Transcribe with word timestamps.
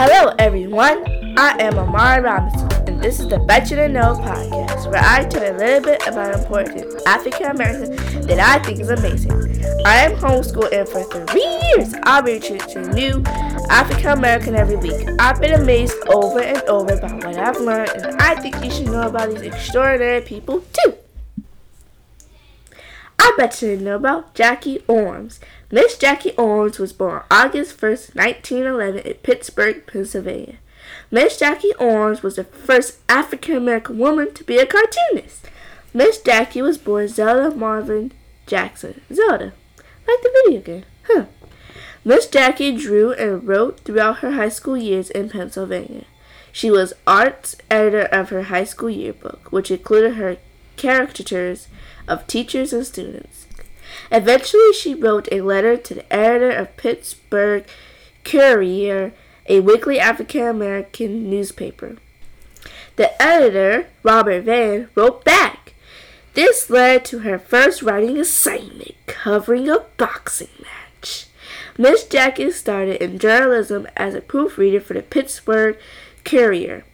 Hello, 0.00 0.32
everyone. 0.38 1.04
I 1.36 1.56
am 1.58 1.76
Amari 1.76 2.22
Robinson, 2.22 2.70
and 2.86 3.02
this 3.02 3.18
is 3.18 3.26
the 3.26 3.40
Bet 3.40 3.68
You 3.68 3.78
Didn't 3.78 3.94
Know 3.94 4.14
podcast, 4.14 4.88
where 4.88 5.02
I 5.02 5.24
tell 5.24 5.42
a 5.42 5.58
little 5.58 5.80
bit 5.82 6.06
about 6.06 6.38
important 6.38 7.02
African 7.04 7.46
American 7.46 7.96
that 8.28 8.38
I 8.38 8.62
think 8.62 8.78
is 8.78 8.90
amazing. 8.90 9.32
I 9.84 9.96
am 9.96 10.12
homeschooled, 10.12 10.72
and 10.72 10.88
for 10.88 11.02
three 11.26 11.42
years, 11.42 11.94
I'll 12.04 12.22
be 12.22 12.38
teaching 12.38 12.90
new 12.90 13.24
African 13.70 14.10
American 14.10 14.54
every 14.54 14.76
week. 14.76 15.04
I've 15.18 15.40
been 15.40 15.60
amazed 15.60 15.96
over 16.06 16.42
and 16.42 16.62
over 16.68 16.94
about 16.94 17.24
what 17.24 17.36
I've 17.36 17.58
learned, 17.58 17.90
and 17.90 18.22
I 18.22 18.36
think 18.36 18.64
you 18.64 18.70
should 18.70 18.86
know 18.86 19.08
about 19.08 19.30
these 19.30 19.42
extraordinary 19.42 20.20
people 20.20 20.62
too. 20.84 20.97
I 23.18 23.34
bet 23.36 23.60
you 23.60 23.68
didn't 23.68 23.84
know 23.84 23.96
about 23.96 24.34
Jackie 24.34 24.82
Ormes. 24.86 25.40
Miss 25.70 25.98
Jackie 25.98 26.32
Ormes 26.36 26.78
was 26.78 26.92
born 26.92 27.22
August 27.30 27.76
1st, 27.76 28.14
1911 28.14 29.00
in 29.00 29.14
Pittsburgh, 29.14 29.86
Pennsylvania. 29.86 30.56
Miss 31.10 31.38
Jackie 31.38 31.74
Ormes 31.78 32.22
was 32.22 32.36
the 32.36 32.44
first 32.44 32.98
African 33.08 33.56
American 33.56 33.98
woman 33.98 34.32
to 34.34 34.44
be 34.44 34.58
a 34.58 34.66
cartoonist. 34.66 35.46
Miss 35.92 36.20
Jackie 36.20 36.62
was 36.62 36.78
born 36.78 37.08
Zelda 37.08 37.54
Mavin 37.54 38.12
Jackson. 38.46 39.00
Zelda. 39.12 39.52
Like 40.06 40.22
the 40.22 40.30
video 40.44 40.60
game. 40.60 40.84
Huh. 41.06 41.24
Miss 42.04 42.26
Jackie 42.26 42.76
drew 42.76 43.12
and 43.12 43.46
wrote 43.46 43.80
throughout 43.80 44.18
her 44.18 44.32
high 44.32 44.48
school 44.48 44.76
years 44.76 45.10
in 45.10 45.28
Pennsylvania. 45.28 46.04
She 46.52 46.70
was 46.70 46.94
arts 47.06 47.56
editor 47.70 48.04
of 48.06 48.30
her 48.30 48.44
high 48.44 48.64
school 48.64 48.90
yearbook, 48.90 49.52
which 49.52 49.70
included 49.70 50.14
her 50.14 50.38
caricatures 50.78 51.68
of 52.06 52.26
teachers 52.26 52.72
and 52.72 52.86
students. 52.86 53.46
Eventually, 54.10 54.72
she 54.72 54.94
wrote 54.94 55.28
a 55.30 55.42
letter 55.42 55.76
to 55.76 55.94
the 55.94 56.12
editor 56.12 56.50
of 56.50 56.76
Pittsburgh 56.76 57.64
Courier, 58.24 59.12
a 59.46 59.60
weekly 59.60 59.98
African 59.98 60.46
American 60.46 61.28
newspaper. 61.28 61.96
The 62.96 63.20
editor, 63.22 63.88
Robert 64.02 64.42
Vann, 64.42 64.88
wrote 64.94 65.24
back. 65.24 65.74
This 66.34 66.70
led 66.70 67.04
to 67.06 67.20
her 67.20 67.38
first 67.38 67.82
writing 67.82 68.18
assignment 68.18 68.94
covering 69.06 69.68
a 69.68 69.80
boxing 69.96 70.48
match. 70.60 71.26
Miss 71.76 72.04
Jackie 72.04 72.50
started 72.50 73.02
in 73.02 73.18
journalism 73.18 73.86
as 73.96 74.14
a 74.14 74.20
proofreader 74.20 74.80
for 74.80 74.94
the 74.94 75.02
Pittsburgh 75.02 75.78
Courier. 76.24 76.84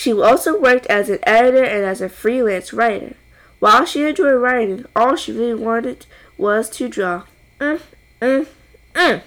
She 0.00 0.14
also 0.14 0.58
worked 0.58 0.86
as 0.86 1.10
an 1.10 1.18
editor 1.24 1.62
and 1.62 1.84
as 1.84 2.00
a 2.00 2.08
freelance 2.08 2.72
writer. 2.72 3.16
While 3.58 3.84
she 3.84 4.02
enjoyed 4.04 4.40
writing, 4.40 4.86
all 4.96 5.14
she 5.14 5.30
really 5.30 5.62
wanted 5.62 6.06
was 6.38 6.70
to 6.70 6.88
draw. 6.88 7.24
Mm, 7.58 7.82
mm, 8.22 8.46
mm. 8.94 9.22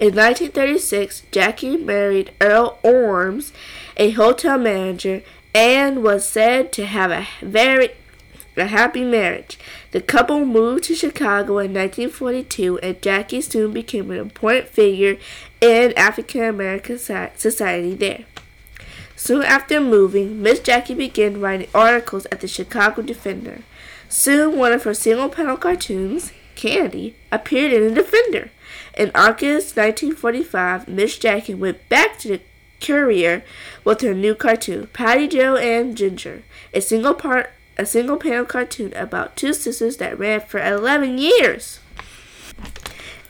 In 0.00 0.16
1936, 0.16 1.22
Jackie 1.30 1.76
married 1.76 2.32
Earl 2.40 2.80
Ormes, 2.82 3.52
a 3.96 4.10
hotel 4.10 4.58
manager, 4.58 5.22
and 5.54 6.02
was 6.02 6.28
said 6.28 6.72
to 6.72 6.84
have 6.84 7.12
a 7.12 7.28
very 7.40 7.90
a 8.56 8.66
happy 8.66 9.04
marriage. 9.04 9.60
The 9.92 10.00
couple 10.00 10.44
moved 10.44 10.82
to 10.84 10.96
Chicago 10.96 11.58
in 11.58 11.72
1942, 11.72 12.78
and 12.80 13.00
Jackie 13.00 13.40
soon 13.40 13.72
became 13.72 14.10
an 14.10 14.18
important 14.18 14.70
figure 14.70 15.18
in 15.60 15.96
African 15.96 16.42
American 16.42 16.98
society 16.98 17.94
there. 17.94 18.24
Soon 19.24 19.44
after 19.44 19.80
moving, 19.80 20.42
Miss 20.42 20.58
Jackie 20.58 20.94
began 20.94 21.40
writing 21.40 21.68
articles 21.72 22.26
at 22.32 22.40
the 22.40 22.48
Chicago 22.48 23.02
Defender. 23.02 23.62
Soon, 24.08 24.58
one 24.58 24.72
of 24.72 24.82
her 24.82 24.94
single 24.94 25.28
panel 25.28 25.56
cartoons, 25.56 26.32
Candy, 26.56 27.14
appeared 27.30 27.72
in 27.72 27.84
the 27.84 28.02
Defender. 28.02 28.50
In 28.98 29.12
August 29.14 29.76
1945, 29.76 30.88
Miss 30.88 31.16
Jackie 31.18 31.54
went 31.54 31.88
back 31.88 32.18
to 32.18 32.28
the 32.30 32.40
Courier 32.80 33.44
with 33.84 34.00
her 34.00 34.12
new 34.12 34.34
cartoon, 34.34 34.88
Patty 34.92 35.28
Jo 35.28 35.54
and 35.54 35.96
Ginger, 35.96 36.42
a 36.74 36.80
single 36.80 37.14
part 37.14 37.50
a 37.78 37.86
single 37.86 38.16
panel 38.16 38.44
cartoon 38.44 38.92
about 38.94 39.36
two 39.36 39.52
sisters 39.52 39.98
that 39.98 40.18
ran 40.18 40.40
for 40.40 40.58
11 40.60 41.18
years. 41.18 41.78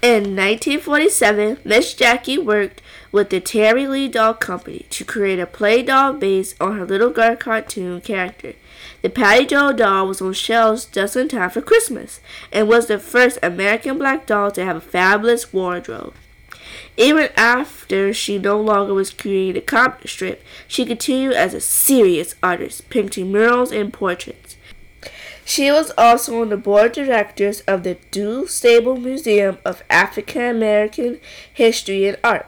In 0.03 0.35
1947, 0.35 1.59
Miss 1.65 1.95
Jackie 1.95 2.37
worked 2.37 2.83
with 3.13 3.31
the 3.31 3.41
Terri 3.41 3.89
Lee 3.89 4.09
Doll 4.09 4.35
Company 4.35 4.85
to 4.91 5.05
create 5.05 5.39
a 5.39 5.47
play 5.47 5.81
doll 5.81 6.13
based 6.15 6.61
on 6.61 6.77
her 6.77 6.85
little 6.85 7.11
girl 7.11 7.37
cartoon 7.37 8.01
character. 8.01 8.55
The 9.03 9.11
Patty 9.11 9.47
Jo 9.47 9.73
doll 9.73 10.09
was 10.09 10.21
on 10.21 10.33
shelves 10.33 10.87
just 10.87 11.15
in 11.15 11.29
time 11.29 11.51
for 11.51 11.61
Christmas 11.61 12.19
and 12.51 12.67
was 12.67 12.89
the 12.89 12.99
first 12.99 13.39
American 13.45 13.97
black 13.97 14.27
doll 14.27 14.51
to 14.51 14.65
have 14.65 14.75
a 14.75 14.81
fabulous 14.81 15.53
wardrobe. 15.53 16.15
Even 16.97 17.29
after 17.37 18.13
she 18.13 18.39
no 18.39 18.61
longer 18.61 18.95
was 18.95 19.13
creating 19.13 19.57
a 19.57 19.65
comic 19.65 20.09
strip, 20.09 20.43
she 20.67 20.85
continued 20.85 21.35
as 21.35 21.55
a 21.55 21.61
serious 21.61 22.35
artist, 22.43 22.91
painting 22.91 23.31
murals 23.31 23.71
and 23.71 23.93
portraits. 23.93 24.57
She 25.45 25.71
was 25.71 25.93
also 25.99 26.41
on 26.41 26.51
the 26.51 26.57
board 26.57 26.97
of 26.99 27.07
directors 27.07 27.61
of 27.63 27.83
the 27.83 27.97
DuSable 28.11 29.01
Museum 29.01 29.59
of 29.65 29.83
African 29.91 30.57
American 30.57 31.21
History 31.53 32.07
and 32.07 32.17
Art. 32.23 32.47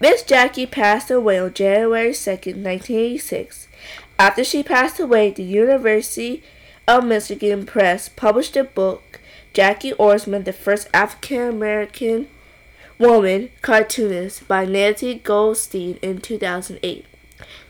Miss 0.00 0.22
Jackie 0.22 0.66
passed 0.66 1.10
away 1.10 1.38
on 1.38 1.52
January 1.52 2.14
2, 2.14 2.30
1986. 2.30 3.68
After 4.18 4.44
she 4.44 4.62
passed 4.62 5.00
away, 5.00 5.30
the 5.30 5.42
University 5.42 6.42
of 6.86 7.04
Michigan 7.04 7.66
Press 7.66 8.08
published 8.08 8.56
a 8.56 8.64
book, 8.64 9.20
Jackie 9.52 9.92
Orsman, 9.92 10.44
the 10.44 10.52
first 10.52 10.88
African 10.92 11.48
American 11.48 12.28
woman 12.98 13.50
cartoonist, 13.62 14.46
by 14.46 14.64
Nancy 14.64 15.14
Goldstein 15.14 15.98
in 16.02 16.20
2008. 16.20 17.06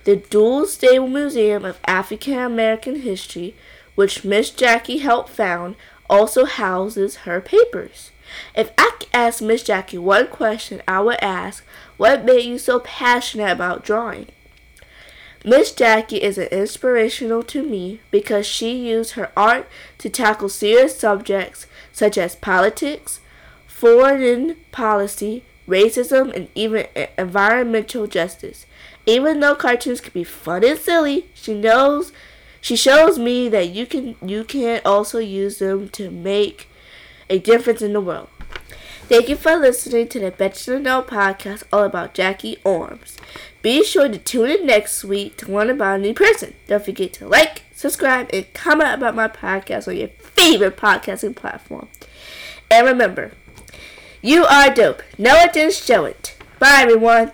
The 0.05 0.16
DuSable 0.16 1.10
Museum 1.10 1.65
of 1.65 1.78
African 1.87 2.39
American 2.39 3.03
History 3.03 3.55
which 3.95 4.25
Miss 4.25 4.51
Jackie 4.51 4.99
helped 4.99 5.31
found, 5.31 5.77
also 6.09 6.45
houses 6.45 7.17
her 7.19 7.41
papers. 7.41 8.11
If 8.55 8.71
I 8.78 8.93
could 8.99 9.09
ask 9.12 9.43
Miss 9.43 9.62
Jackie 9.62 9.99
one 9.99 10.28
question, 10.28 10.83
I 10.87 11.01
would 11.01 11.23
ask, 11.23 11.65
What 11.97 12.25
made 12.25 12.45
you 12.45 12.59
so 12.59 12.81
passionate 12.81 13.51
about 13.51 13.84
drawing? 13.84 14.27
Miss 15.45 15.73
Jackie 15.73 16.23
is 16.23 16.37
an 16.37 16.49
inspirational 16.49 17.43
to 17.45 17.62
me 17.62 18.01
because 18.11 18.47
she 18.47 18.77
used 18.77 19.12
her 19.12 19.33
art 19.37 19.67
to 19.99 20.11
tackle 20.11 20.51
serious 20.51 20.99
subjects 20.99 21.67
such 21.93 22.19
as 22.19 22.37
politics, 22.37 23.21
foreign 23.67 24.57
policy, 24.71 25.43
racism, 25.67 26.34
and 26.34 26.49
even 26.55 26.87
environmental 27.17 28.07
justice. 28.07 28.67
Even 29.07 29.41
though 29.41 29.55
cartoons 29.55 30.03
can 30.03 30.12
be 30.12 30.25
fun 30.25 30.62
and 30.62 30.78
silly, 30.78 31.27
she 31.33 31.55
knows 31.55 32.12
she 32.60 32.76
shows 32.76 33.19
me 33.19 33.48
that 33.48 33.71
you 33.71 33.87
can 33.87 34.16
you 34.25 34.44
can 34.44 34.81
also 34.84 35.19
use 35.19 35.59
them 35.59 35.88
to 35.91 36.10
make 36.10 36.69
a 37.28 37.38
difference 37.38 37.82
in 37.82 37.93
the 37.93 38.00
world. 38.00 38.28
Thank 39.09 39.28
you 39.28 39.37
for 39.37 39.56
listening 39.56 40.06
to 40.09 40.21
the 40.21 40.31
Bet 40.31 40.69
Know 40.69 41.03
podcast 41.03 41.65
all 41.72 41.82
about 41.82 42.15
Jackie 42.15 42.59
Ormes. 42.65 43.16
Be 43.60 43.84
sure 43.84 44.09
to 44.09 44.19
tune 44.19 44.50
in 44.50 44.66
next 44.66 45.03
week 45.04 45.37
to 45.38 45.50
learn 45.50 45.69
about 45.69 45.98
a 45.98 46.03
new 46.03 46.15
person. 46.15 46.54
Don't 46.69 46.84
forget 46.84 47.12
to 47.15 47.26
like, 47.26 47.62
subscribe, 47.75 48.31
and 48.32 48.53
comment 48.54 48.94
about 48.94 49.16
my 49.16 49.27
podcast 49.27 49.88
on 49.88 49.97
your 49.97 50.09
favorite 50.09 50.77
podcasting 50.77 51.34
platform. 51.34 51.88
And 52.71 52.87
remember, 52.87 53.32
you 54.22 54.44
are 54.44 54.72
dope. 54.72 55.03
Know 55.19 55.34
it 55.37 55.56
and 55.56 55.72
show 55.72 56.04
it. 56.04 56.37
Bye, 56.60 56.82
everyone. 56.82 57.32